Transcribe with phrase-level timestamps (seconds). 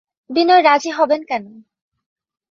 [0.29, 1.43] বিনয় রাজি হবেন কেন?